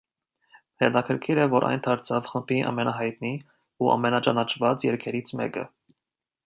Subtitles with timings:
[0.83, 3.33] Հետաքրքիր է, որ այն դարձավ խմբի ամենահայտնի
[3.85, 5.69] ու ամենաճանաչված երգերից մեկը։